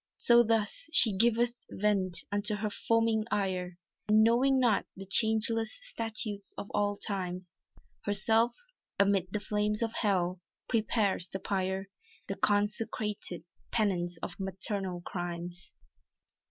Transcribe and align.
So 0.17 0.41
thus, 0.41 0.89
she 0.91 1.15
giveth 1.15 1.53
vent 1.69 2.21
unto 2.31 2.55
her 2.55 2.71
foaming 2.71 3.27
ire, 3.29 3.77
And 4.07 4.23
knowing 4.23 4.59
not 4.59 4.87
the 4.97 5.05
changeless 5.05 5.71
statutes 5.79 6.55
of 6.57 6.71
all 6.71 6.95
times, 6.95 7.59
Herself, 8.05 8.55
amid 8.97 9.27
the 9.31 9.39
flames 9.39 9.83
of 9.83 9.93
hell, 9.93 10.41
prepares 10.67 11.29
the 11.29 11.37
pyre; 11.37 11.87
The 12.27 12.35
consecrated 12.35 13.43
penance 13.69 14.17
of 14.23 14.39
maternal 14.39 15.01
crimes. 15.01 15.75